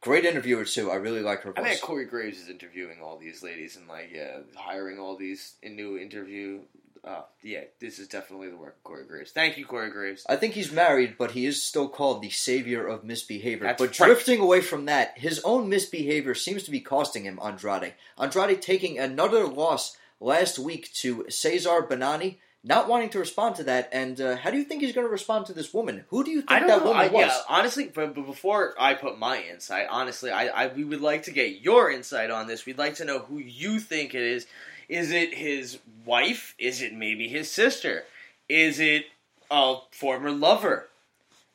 [0.00, 0.90] Great interviewer too.
[0.90, 1.80] I really like her I bet voice.
[1.80, 5.98] Corey Graves is interviewing all these ladies and like yeah, hiring all these in new
[5.98, 6.60] interview.
[7.06, 9.30] Uh, yeah, this is definitely the work of Corey Graves.
[9.30, 10.24] Thank you, Corey Graves.
[10.26, 13.66] I think he's married, but he is still called the savior of misbehavior.
[13.66, 14.06] That's but right.
[14.06, 17.92] drifting away from that, his own misbehavior seems to be costing him Andrade.
[18.18, 23.90] Andrade taking another loss last week to Cezar Bononi, not wanting to respond to that.
[23.92, 26.04] And uh, how do you think he's going to respond to this woman?
[26.08, 26.86] Who do you think that know.
[26.86, 27.26] woman I, was?
[27.26, 31.24] yeah, honestly, but, but before I put my insight, honestly, I, I we would like
[31.24, 32.64] to get your insight on this.
[32.64, 34.46] We'd like to know who you think it is.
[34.88, 36.54] Is it his wife?
[36.58, 38.04] Is it maybe his sister?
[38.48, 39.06] Is it
[39.50, 40.88] a former lover?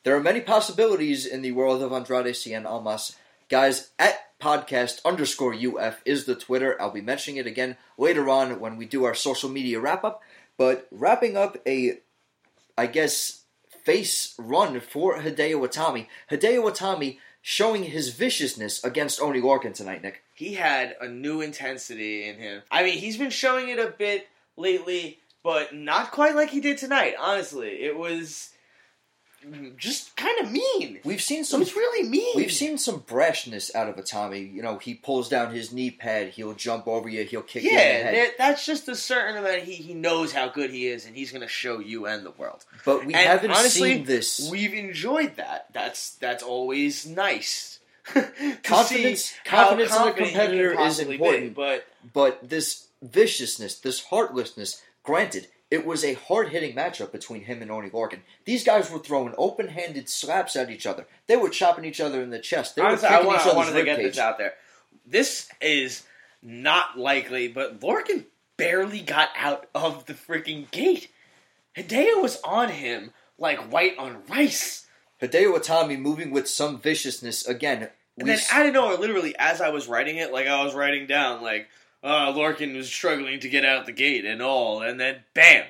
[0.03, 3.15] There are many possibilities in the world of Andrade Cien Almas.
[3.49, 6.81] Guys, at podcast underscore UF is the Twitter.
[6.81, 10.21] I'll be mentioning it again later on when we do our social media wrap up.
[10.57, 11.99] But wrapping up a,
[12.77, 13.43] I guess,
[13.83, 16.07] face run for Hideo Itami.
[16.31, 20.23] Hideo Itami showing his viciousness against Oney Lorcan tonight, Nick.
[20.33, 22.61] He had a new intensity in him.
[22.71, 26.77] I mean, he's been showing it a bit lately, but not quite like he did
[26.77, 27.15] tonight.
[27.19, 28.51] Honestly, it was
[29.77, 30.99] just kind of mean.
[31.03, 32.33] We've seen some It's really mean.
[32.35, 34.53] We've seen some brashness out of Itami.
[34.53, 37.69] You know, he pulls down his knee pad, he'll jump over you, he'll kick you
[37.69, 38.31] in the Yeah, head.
[38.37, 39.63] that's just a certain amount.
[39.63, 42.31] He he knows how good he is, and he's going to show you and the
[42.31, 42.65] world.
[42.85, 44.49] But we And haven't honestly, seen this.
[44.51, 45.67] We've enjoyed that.
[45.73, 47.79] That's that's always nice.
[48.63, 51.55] Confidence- confidence in a you competitor is possibly be, important.
[51.55, 57.61] but But this viciousness, this heartlessness, granted, it was a hard hitting matchup between him
[57.61, 58.19] and Oney Lorcan.
[58.45, 61.05] These guys were throwing open handed slaps at each other.
[61.27, 62.75] They were chopping each other in the chest.
[62.75, 64.03] They honestly, were I, kicking want, each I other's wanted to get ribcage.
[64.03, 64.53] this out there.
[65.05, 66.03] This is
[66.41, 68.25] not likely, but Lorcan
[68.57, 71.09] barely got out of the freaking gate.
[71.77, 74.85] Hideo was on him like white on rice.
[75.21, 77.89] Hideo Itami moving with some viciousness again.
[78.17, 80.73] And then s- out of nowhere, literally, as I was writing it, like I was
[80.73, 81.67] writing down, like,
[82.03, 85.65] uh, Lorcan was struggling to get out the gate and all, and then bam,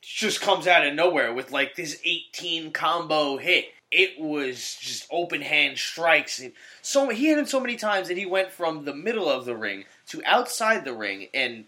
[0.00, 3.66] just comes out of nowhere with like this 18 combo hit.
[3.90, 6.40] It was just open hand strikes.
[6.40, 9.44] And so he hit him so many times that he went from the middle of
[9.44, 11.66] the ring to outside the ring, and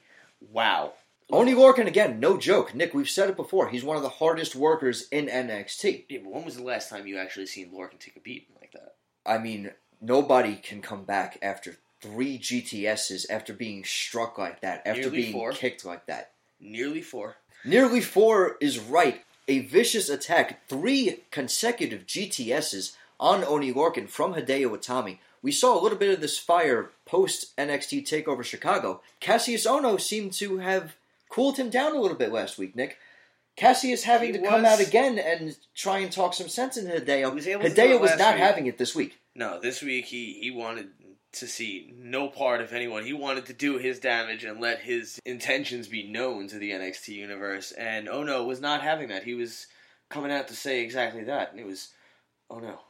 [0.50, 0.94] wow,
[1.30, 2.74] Oney Lorcan again, no joke.
[2.74, 3.68] Nick, we've said it before.
[3.68, 6.04] He's one of the hardest workers in NXT.
[6.08, 8.72] Yeah, but when was the last time you actually seen Lorcan take a beat like
[8.72, 8.96] that?
[9.24, 9.70] I mean,
[10.02, 15.32] nobody can come back after three GTSs after being struck like that, after Nearly being
[15.32, 15.52] four.
[15.52, 16.32] kicked like that.
[16.60, 17.36] Nearly four.
[17.64, 19.22] Nearly four is right.
[19.48, 25.18] A vicious attack, three consecutive GTSs on Oney Lorcan from Hideo Itami.
[25.42, 29.00] We saw a little bit of this fire post NXT Takeover Chicago.
[29.20, 30.96] Kassius Ohno seemed to have
[31.30, 32.98] cooled him down a little bit last week, Nick.
[33.56, 37.34] Kassius having He to come out again and try and talk some sense into Hideo.
[37.34, 39.18] Was able to do Hideo was not having it this week.
[39.34, 40.88] No, this week he, he wanted
[41.34, 43.04] to see no part of anyone.
[43.04, 47.08] He wanted to do his damage and let his intentions be known to the NXT
[47.08, 47.72] universe.
[47.72, 49.24] And oh Ohno was not having that.
[49.24, 49.66] He was
[50.08, 51.52] coming out to say exactly that.
[51.52, 51.90] And it was,
[52.50, 52.80] oh no.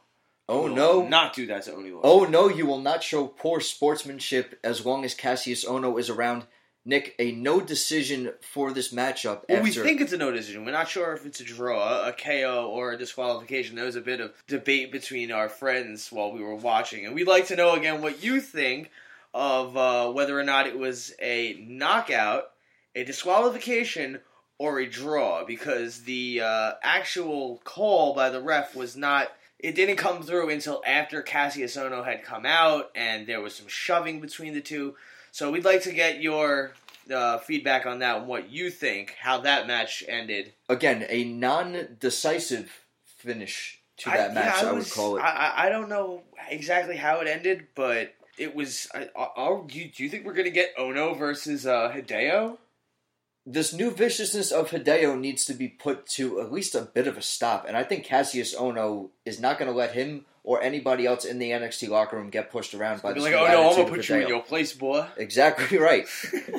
[0.47, 1.07] Oh will no.
[1.07, 1.91] Not do that to Oney.
[2.03, 6.45] Oh no, you will not show poor sportsmanship as long as Kassius Ohno is around.
[6.87, 9.41] Nick, a no decision for this matchup.
[9.49, 10.65] Well, we think it's a no decision.
[10.65, 13.75] We're not sure if it's a draw, a KO, or a disqualification.
[13.75, 17.27] There was a bit of debate between our friends while we were watching, and we'd
[17.27, 18.91] like to know again what you think
[19.33, 22.51] of uh, whether or not it was a knockout,
[22.95, 24.19] a disqualification,
[24.59, 29.31] or a draw, because the uh, actual call by the ref was not.
[29.57, 33.67] It didn't come through until after Kassius Ohno had come out, and there was some
[33.67, 34.95] shoving between the two.
[35.35, 36.71] So we'd like to get your
[37.13, 40.53] uh, feedback on that and what you think, how that match ended.
[40.69, 42.71] again a non-decisive
[43.17, 44.61] finish to that I, match.
[44.61, 45.19] yeah, I, would was- call it.
[45.19, 48.87] I, I- I don't know exactly how it ended, but it was.
[48.95, 52.57] I, I, are- do, you, do you think we're gonna get Ohno versus uh, Hideo?
[53.45, 57.17] this new viciousness of Hideo needs to be put to at least a bit of
[57.17, 61.05] a stop, and I think Kassius Ohno is not going to let him or anybody
[61.07, 63.15] else in the NXT locker room get pushed around by the?
[63.15, 65.05] Be this like, oh no, I'm gonna put you in your place, boy.
[65.17, 66.07] Exactly right.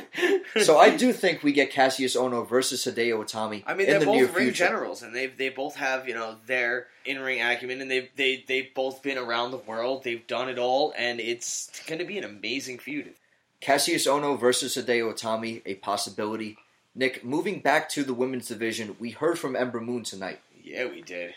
[0.62, 4.06] so I do think we get Kassius Ohno versus Hideo Itami I mean, they're the
[4.06, 7.90] both ring generals, and they they both have you know their in ring acumen, and
[7.90, 10.04] they've they they've both been around the world.
[10.04, 13.14] They've done it all, and it's going to be an amazing feud.
[13.62, 16.58] Kassius Ohno versus Hideo Itami, a possibility.
[16.94, 20.40] Nick, moving back to the women's division, we heard from Ember Moon tonight.
[20.62, 21.34] Yeah, we did.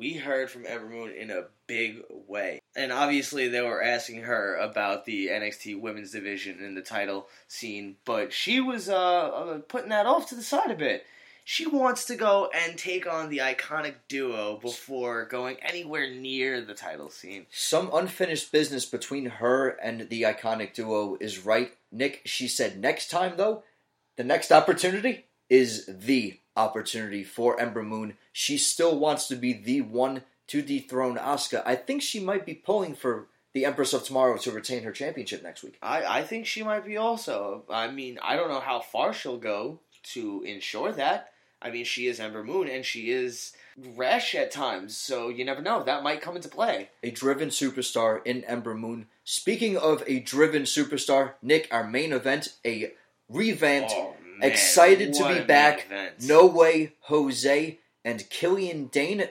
[0.00, 2.62] We heard from Ember Moon in a big way.
[2.74, 7.96] And obviously, they were asking her about the NXT women's division and the title scene,
[8.06, 11.04] but she was uh, uh, putting that off to the side a bit.
[11.44, 16.72] She wants to go and take on the iconic duo before going anywhere near the
[16.72, 17.44] title scene.
[17.50, 21.72] Some unfinished business between her and the iconic duo is right.
[21.92, 23.64] Nick, she said next time, though,
[24.16, 28.16] the next opportunity is the opportunity for Ember Moon.
[28.32, 31.62] She still wants to be the one to dethrone Asuka.
[31.64, 35.42] I think she might be pulling for the Empress of Tomorrow to retain her championship
[35.42, 35.78] next week.
[35.82, 37.64] I, I think she might be also.
[37.68, 39.80] I mean, I don't know how far she'll go
[40.12, 41.32] to ensure that.
[41.62, 45.60] I mean, she is Ember Moon and she is rash at times, so you never
[45.60, 45.82] know.
[45.82, 46.88] That might come into play.
[47.02, 49.06] a driven superstar in Ember Moon.
[49.24, 52.92] Speaking of a driven superstar, Nick, our main event, a
[53.28, 55.86] revamped, Oh, man, excited to be back.
[55.86, 56.22] event.
[56.22, 59.28] No Way Jose and Killian Dain.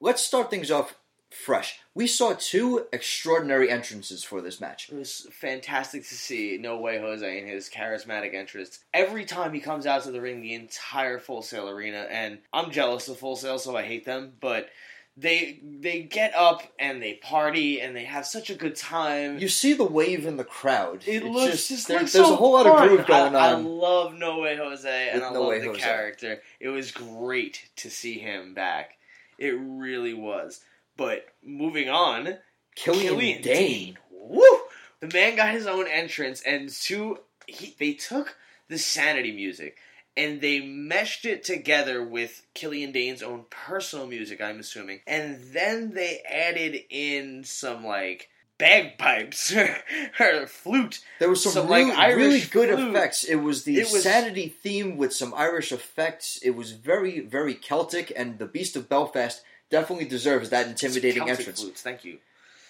[0.00, 0.96] Let's start things off
[1.32, 1.80] fresh.
[1.94, 4.88] We saw two extraordinary entrances for this match.
[4.90, 8.80] It was fantastic to see No Way Jose and his charismatic entrance.
[8.92, 12.70] Every time he comes out to the ring, the entire Full Sail arena, and I'm
[12.70, 14.68] jealous of Full Sail, so I hate them, but
[15.16, 19.38] they they get up and they party and they have such a good time.
[19.38, 21.02] You see the wave in the crowd.
[21.06, 23.52] It looks just, there- looks there's so a whole lot of groove going I, I
[23.54, 25.80] love No Way Jose and With I No love the Jose.
[25.80, 26.42] character.
[26.60, 28.92] It was great to see him back.
[29.38, 30.60] It really was.
[30.96, 32.38] But moving on,
[32.74, 33.98] Killian, Killian Dain.
[34.10, 34.42] Woo!
[35.00, 38.36] The man got his own entrance, and two, he, they took
[38.68, 39.76] the Sanity music
[40.16, 45.00] and they meshed it together with Killian Dain's own personal music, I'm assuming.
[45.06, 49.54] And then they added in some, like, bagpipes
[50.20, 51.02] or flute.
[51.18, 52.90] There was some, Some, like, really, Irish really good flute.
[52.90, 53.24] effects.
[53.24, 56.38] It was the It was- Sanity theme with some Irish effects.
[56.42, 61.38] It was very, very Celtic, and the Beast of Belfast definitely deserves that intimidating Celtic
[61.40, 61.60] entrance.
[61.62, 62.18] flutes, thank you.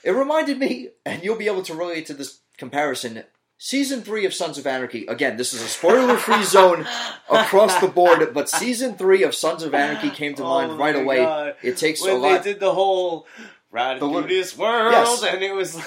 [0.04, 3.24] It reminded me, and you'll be able to relate to this comparison.
[3.64, 5.06] Season three of Sons of Anarchy.
[5.06, 6.84] Again, this is a spoiler-free zone
[7.30, 10.96] across the board, but season three of Sons of Anarchy came to Oh mind right
[10.96, 11.18] away.
[11.18, 11.54] God.
[11.62, 13.24] It takes a When they did the whole
[13.70, 15.22] ride The through this world, Yes.
[15.22, 15.86] and it was like.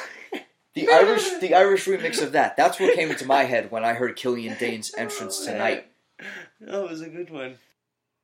[0.73, 2.55] The Irish, the Irish remix of that.
[2.55, 5.87] That's what came into my head when I heard Killian Dain's entrance Oh, tonight.
[6.61, 7.57] That was a good one.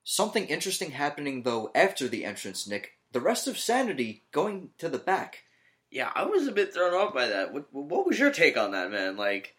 [0.06, 2.92] Something interesting happening though after the entrance, Nick.
[3.12, 5.44] The rest of Sanity going to the back.
[5.92, 7.54] Yeah, I was a bit thrown off by that.
[7.54, 9.18] What, what was your take on that, man?
[9.18, 9.56] Like,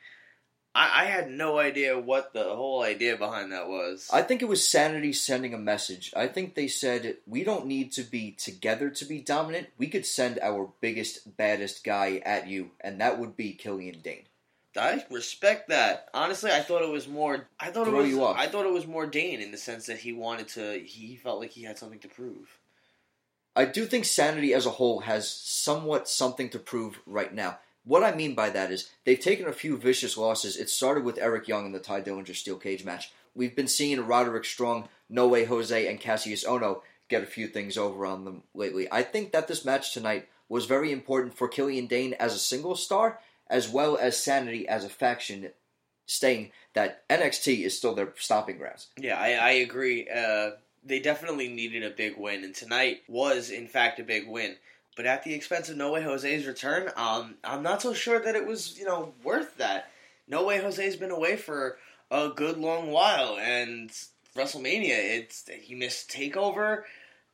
[0.74, 4.08] I, I had no idea what the whole idea behind that was.
[4.10, 6.12] I think it was Sanity sending a message.
[6.16, 9.68] I think they said, we don't need to be together to be dominant.
[9.76, 14.22] We could send our biggest, baddest guy at you, and that would be Killian Dain.
[14.74, 16.08] I respect that.
[16.14, 17.46] Honestly, I thought it was more.
[17.60, 18.36] I thought Throw it was.
[18.38, 20.78] I thought it was more Dain in the sense that he wanted to.
[20.78, 22.58] He felt like he had something to prove.
[23.54, 27.58] I do think Sanity as a whole has somewhat something to prove right now.
[27.84, 30.56] What I mean by that is they've taken a few vicious losses.
[30.56, 33.12] It started with Eric Young in the Tye Dillinger steel cage match.
[33.34, 37.76] We've been seeing Roderick Strong, No Way Jose, and Kassius Ohno get a few things
[37.76, 38.88] over on them lately.
[38.90, 42.76] I think that this match tonight was very important for Killian Dain as a single
[42.76, 45.50] star, as well as Sanity as a faction,
[46.06, 48.88] saying that NXT is still their stomping grounds.
[48.98, 50.08] Yeah, I, I agree.
[50.08, 50.52] Uh,
[50.84, 54.56] they definitely needed a big win, and tonight was, in fact, a big win.
[54.96, 58.36] But at the expense of No Way Jose's return, um, I'm not so sure that
[58.36, 59.90] it was, you know, worth that.
[60.28, 61.78] No Way Jose's been away for
[62.10, 63.90] a good long while, and
[64.36, 66.82] WrestleMania, it's he missed Takeover.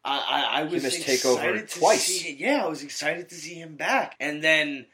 [0.05, 2.05] I, I, I was excited to twice.
[2.05, 2.37] see.
[2.39, 4.87] Yeah, I was excited to see him back, and then,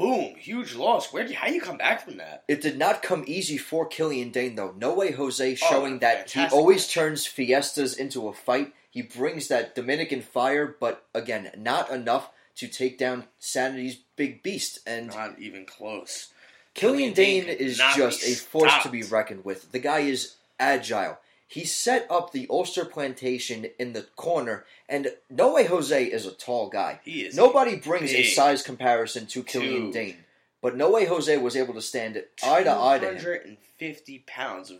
[0.00, 1.12] boom, huge loss.
[1.12, 1.30] Where?
[1.32, 2.44] How do you come back from that?
[2.48, 4.74] It did not come easy for Killian Dain, though.
[4.76, 8.72] No way Jose Oh, showing that he always turns fiestas into a fight.
[8.90, 14.80] He brings that Dominican fire, but again, not enough to take down Sanity's big beast.
[14.86, 16.32] And Not even close.
[16.74, 19.72] Killian Dain Dain is just a force to be reckoned with.
[19.72, 21.18] The guy is agile.
[21.50, 26.30] He set up the Ulster plantation in the corner, and No Way Jose is a
[26.30, 27.00] tall guy.
[27.04, 29.92] He is Nobody brings a size comparison to Killian Dude.
[29.92, 30.16] Dain.
[30.62, 33.18] But No Way Jose was able to stand eye to eye to him.
[33.18, 34.78] 250 pounds of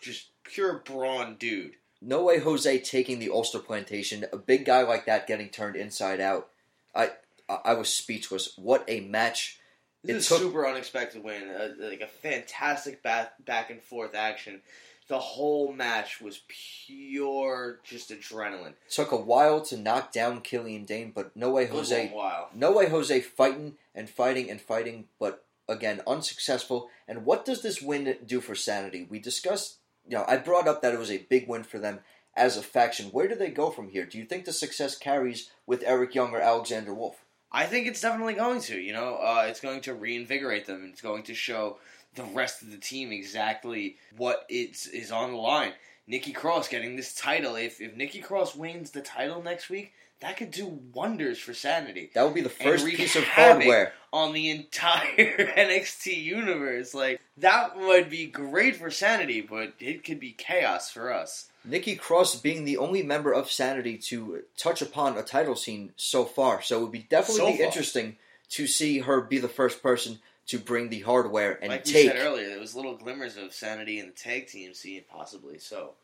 [0.00, 1.72] just pure brawn dude.
[2.00, 6.20] No way Jose taking the Ulster plantation, a big guy like that getting turned inside
[6.20, 6.50] out.
[6.94, 7.12] I
[7.48, 8.52] I I was speechless.
[8.56, 9.58] What a match.
[10.04, 11.48] This It is took- a super unexpected win.
[11.48, 14.60] Uh, like a fantastic back, back and forth action.
[15.08, 18.74] The whole match was pure just adrenaline.
[18.90, 22.12] Took a while to knock down Killian Dain, but no way Jose
[22.54, 26.88] no way Jose fighting and fighting and fighting, but again unsuccessful.
[27.06, 29.06] And what does this win do for Sanity?
[29.08, 32.00] We discussed you know, I brought up that it was a big win for them
[32.36, 33.06] as a faction.
[33.06, 34.06] Where do they go from here?
[34.06, 37.24] Do you think the success carries with Eric Young or Alexander Wolfe?
[37.50, 38.78] I think it's definitely going to.
[38.78, 40.88] You know, uh, it's going to reinvigorate them.
[40.90, 41.78] It's going to show
[42.16, 45.72] the rest of the team exactly what it's is on the line.
[46.08, 47.56] Nikki Cross getting this title.
[47.56, 52.10] If if Nikki Cross wins the title next week, that could do wonders for Sanity
[52.14, 53.92] That would be the first piece of hardware.
[54.12, 56.94] on the entire NXT universe.
[56.94, 61.50] Like that would be great for Sanity, but it could be chaos for us.
[61.64, 66.24] Nikki Cross being the only member of Sanity to touch upon a title scene so
[66.24, 68.16] far, so it would be definitely So be interesting
[68.50, 72.10] to see her be the first person to bring the hardware and like we take.
[72.10, 75.58] said earlier, there was little glimmers of Sanity in the tag team scene, possibly.
[75.58, 75.94] So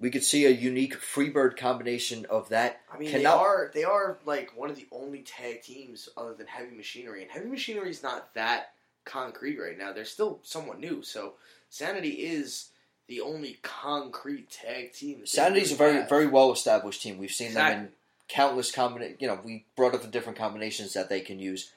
[0.00, 2.80] We could see a unique Freebird combination of that.
[2.92, 6.34] I mean, Cannot- they are they are like one of the only tag teams other
[6.34, 8.72] than Heavy Machinery, and Heavy Machinery is not that
[9.04, 9.92] concrete right now.
[9.92, 11.34] They're still somewhat new, so
[11.70, 12.68] Sanity is
[13.08, 15.14] the only concrete tag team.
[15.14, 16.08] that they Sanity's a very have.
[16.10, 17.16] very well established team.
[17.18, 17.88] We've seen them in
[18.28, 21.72] countless combina You know, we brought up the different combinations that they can use.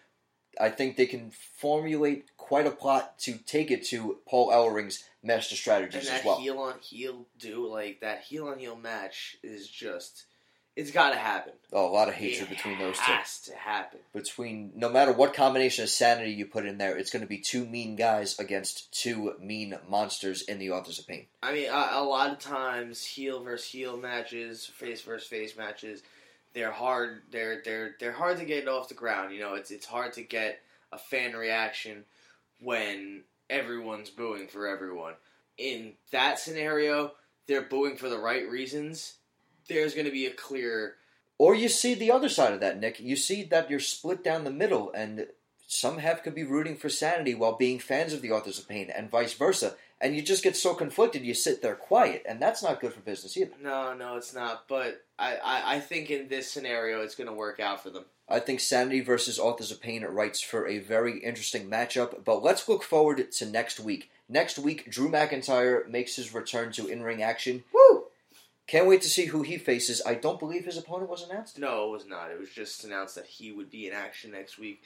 [0.60, 5.56] I think they can formulate quite a plot to take it to Paul Ellering's master
[5.56, 6.40] strategies as well.
[6.40, 10.26] heel on heel do like that heel on heel match is just
[10.76, 11.54] it's got to happen.
[11.74, 13.04] Oh, a lot of hatred it between those two.
[13.04, 14.00] has to happen.
[14.14, 17.40] between no matter what combination of sanity you put in there, it's going to be
[17.40, 21.26] two mean guys against two mean monsters in the Authors of Pain.
[21.44, 26.04] I mean, a, a lot of times heel versus heel matches, face versus face matches,
[26.54, 27.24] they're hard.
[27.32, 29.34] They're they're they're hard to get off the ground.
[29.34, 30.60] You know, it's it's hard to get
[30.92, 32.04] a fan reaction
[32.62, 35.14] when everyone's booing for everyone.
[35.58, 37.12] In that scenario,
[37.48, 39.16] they're booing for the right reasons.
[39.68, 40.96] There's going to be a clear.
[41.38, 43.00] Or you see the other side of that, Nick.
[43.00, 45.28] You see that you're split down the middle, and
[45.68, 48.90] some have could be rooting for sanity while being fans of the Authors of Pain,
[48.96, 49.76] and vice versa.
[50.02, 53.02] And you just get so conflicted, you sit there quiet, and that's not good for
[53.02, 53.52] business either.
[53.62, 54.68] No, no, it's not.
[54.68, 58.06] But I, I, I think in this scenario, it's going to work out for them.
[58.28, 62.68] I think Sanity versus Authors of Pain writes for a very interesting matchup, but let's
[62.68, 64.10] look forward to next week.
[64.28, 67.64] Next week, Drew McIntyre makes his return to in ring action.
[67.72, 68.06] Woo!
[68.66, 70.02] Can't wait to see who he faces.
[70.06, 71.60] I don't believe his opponent was announced.
[71.60, 72.32] No, it was not.
[72.32, 74.82] It was just announced that he would be in action next week.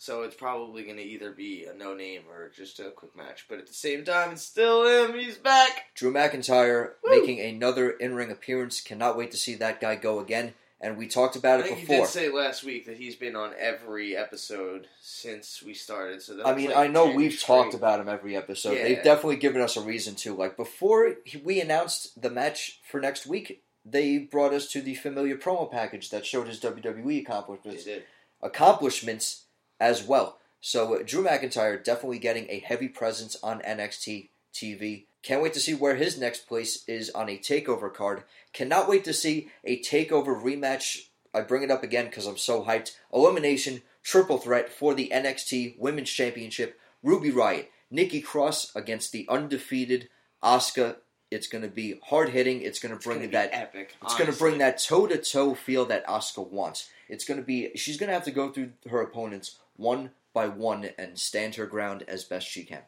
[0.00, 3.46] So it's probably going to either be a no name or just a quick match.
[3.48, 5.18] But at the same time, it's still him.
[5.18, 5.86] He's back.
[5.94, 7.10] Drew McIntyre Woo!
[7.10, 8.80] making another in ring appearance.
[8.80, 10.54] Cannot wait to see that guy go again.
[10.80, 12.04] and we talked about I it think you before.
[12.06, 16.22] did say last week that he's been on every episode since we started.
[16.22, 17.46] So that's I mean, like I know we've straight.
[17.64, 18.74] talked about him every episode.
[18.76, 18.84] Yeah.
[18.84, 20.32] They've definitely given us a reason to.
[20.36, 25.36] Like before we announced the match for next week, they brought us to the familiar
[25.36, 28.04] promo package that showed his WWE accomplishments, did.
[28.40, 29.44] accomplishments
[29.80, 30.38] as well.
[30.60, 35.04] So uh, Drew McIntyre definitely getting a heavy presence on NXT TV.
[35.22, 38.24] Can't wait to see where his next place is on a takeover card.
[38.52, 41.08] Cannot wait to see a takeover rematch.
[41.34, 42.96] I bring it up again because I'm so hyped.
[43.12, 46.78] Elimination triple threat for the NXT Women's Championship.
[47.02, 50.08] Ruby Riott, Nikki Cross against the undefeated
[50.42, 50.96] Asuka.
[51.30, 52.62] It's going to be hard hitting.
[52.62, 53.94] It's going to bring that epic.
[54.02, 56.88] it's going to bring that toe to toe feel that Asuka wants.
[57.08, 60.46] It's going to be she's going to have to go through her opponents one by
[60.48, 62.82] one and stand her ground as best she can.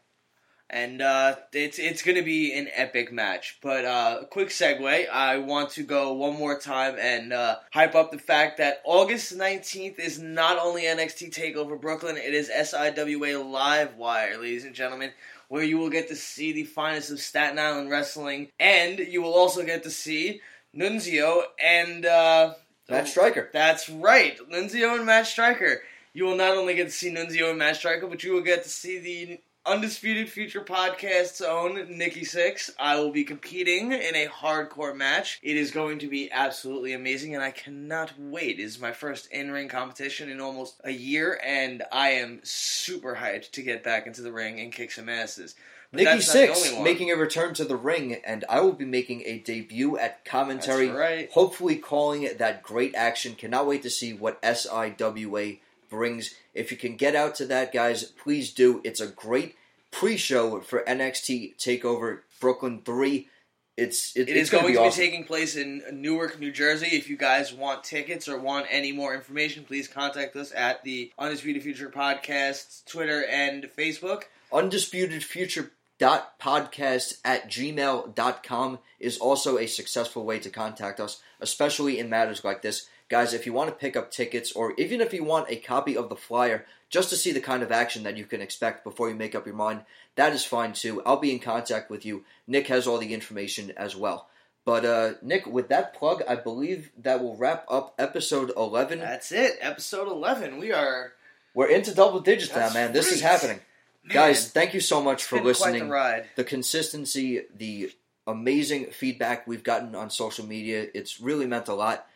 [0.69, 3.59] and uh, it's it's going to be an epic match.
[3.61, 8.13] But uh, quick segue, I want to go one more time and uh, hype up
[8.13, 13.97] the fact that August nineteenth is not only NXT Takeover Brooklyn, it is SIWA Live
[13.97, 15.11] Wire, ladies and gentlemen.
[15.49, 19.35] Where you will get to see the finest of Staten Island wrestling, and you will
[19.35, 20.41] also get to see
[20.77, 22.55] Nunzio and uh,
[22.89, 23.51] Matt Striker.
[23.53, 25.83] That's right, Nunzio and Matt Striker.
[26.13, 28.65] You will not only get to see Nunzio and Matt Striker, but you will get
[28.65, 32.71] to see the Undisputed Future Podcast's own Nicky Syxx.
[32.81, 35.39] I will be competing in a hardcore match.
[35.43, 38.59] It is going to be absolutely amazing, and I cannot wait.
[38.59, 43.17] It is my first in ring competition in almost a year, and I am super
[43.17, 45.55] hyped to get back into the ring and kick some asses.
[45.93, 48.73] But Nicky that's not the Syxx making a return to the ring, and I will
[48.73, 50.87] be making a debut at commentary.
[50.87, 51.31] That's right.
[51.33, 53.35] Hopefully, calling it that great action.
[53.35, 55.59] Cannot wait to see what SIWA
[55.91, 56.35] brings.
[56.55, 58.81] If you can get out to that, guys, please do.
[58.85, 59.57] It's a great
[59.91, 63.29] pre-show for NXT Takeover Brooklyn Three.
[63.77, 66.89] It's it, It it's is gonna be to be taking place in Newark, New Jersey.
[66.89, 71.13] If you guys want tickets or want any more information, please contact us at the
[71.19, 74.25] Undisputed Future Podcast, Twitter, and Facebook.
[74.53, 81.99] Undisputed Future dot podcast at gmail.com is also a successful way to contact us, especially
[81.99, 82.87] in matters like this.
[83.11, 85.97] Guys, if you want to pick up tickets or even if you want a copy
[85.97, 89.09] of the flyer just to see the kind of action that you can expect before
[89.09, 89.83] you make up your mind,
[90.15, 91.03] that is fine too.
[91.05, 92.25] I'll be in contact with you.
[92.47, 94.29] Nick has all the information as well.
[94.65, 99.01] But uh, Nick, with that plug, I believe that will wrap up episode 11.
[99.01, 99.59] That's it.
[99.61, 100.59] Episode 11.
[100.59, 101.13] We are.
[101.53, 102.93] We're into double digits That's now, man.
[102.93, 103.61] This is happening.
[104.05, 105.85] Man, Guys, thank you so much for listening.
[105.85, 106.29] The ride.
[106.37, 107.91] the consistency, the
[108.27, 110.87] amazing feedback we've gotten on social media.
[110.95, 112.07] It's really meant a lot.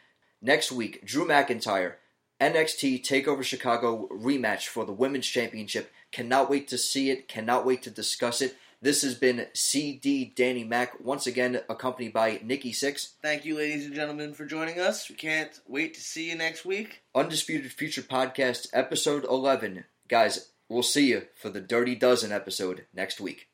[0.44, 1.94] Next week, Drew McIntyre,
[2.38, 5.90] NXT Takeover Chicago rematch for the Women's Championship.
[6.12, 7.28] Cannot wait to see it.
[7.28, 8.54] Cannot wait to discuss it.
[8.82, 13.14] This has been CD Danny Mac, once again accompanied by Nicky Syxx.
[13.22, 15.08] Thank you, ladies and gentlemen, for joining us.
[15.08, 17.00] We can't wait to see you next week.
[17.14, 19.86] Undisputed Future Podcast, episode 11.
[20.08, 23.48] Guys, we'll see you for the Dirty Dozen episode next week.